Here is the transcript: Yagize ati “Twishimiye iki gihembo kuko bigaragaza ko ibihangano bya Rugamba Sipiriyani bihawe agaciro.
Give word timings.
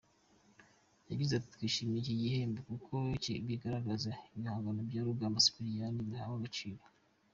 Yagize 1.09 1.31
ati 1.35 1.47
“Twishimiye 1.55 1.99
iki 2.01 2.15
gihembo 2.21 2.59
kuko 2.69 2.93
bigaragaza 3.47 4.09
ko 4.19 4.23
ibihangano 4.35 4.79
bya 4.89 5.01
Rugamba 5.07 5.43
Sipiriyani 5.45 5.99
bihawe 6.07 6.35
agaciro. 6.39 6.81